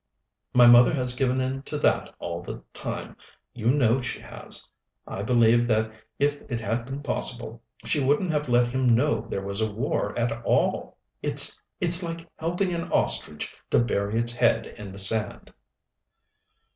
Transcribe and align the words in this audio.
"My 0.55 0.65
mother 0.65 0.95
has 0.95 1.13
given 1.13 1.39
in 1.39 1.61
to 1.61 1.77
that 1.77 2.15
all 2.17 2.41
the 2.41 2.63
time. 2.73 3.15
You 3.53 3.67
know 3.67 4.01
she 4.01 4.19
has. 4.19 4.71
I 5.05 5.21
believe 5.21 5.67
that 5.67 5.91
if 6.17 6.41
it 6.49 6.59
had 6.59 6.85
been 6.85 7.03
possible 7.03 7.61
she 7.85 8.03
wouldn't 8.03 8.31
have 8.31 8.49
let 8.49 8.69
him 8.69 8.95
know 8.95 9.27
there 9.29 9.43
was 9.45 9.61
a 9.61 9.71
war 9.71 10.17
at 10.17 10.43
all. 10.43 10.97
It's 11.21 11.61
it's 11.79 12.01
like 12.01 12.27
helping 12.37 12.73
an 12.73 12.91
ostrich 12.91 13.55
to 13.69 13.77
bury 13.77 14.19
its 14.19 14.35
head 14.35 14.65
in 14.65 14.91
the 14.91 14.97
sand." 14.97 15.53